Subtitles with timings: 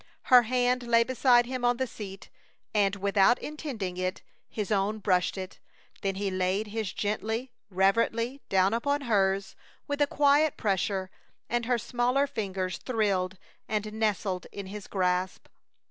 [0.33, 2.31] Her hand lay beside him on the seat,
[2.73, 5.59] and without intending it his own brushed it.
[6.01, 9.55] Then he laid his gently, reverently, down upon hers
[9.87, 11.11] with a quiet pressure,
[11.51, 13.37] and her smaller fingers thrilled
[13.69, 15.45] and nestled in his grasp.